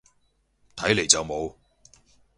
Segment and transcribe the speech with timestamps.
[0.75, 1.53] 睇嚟就冇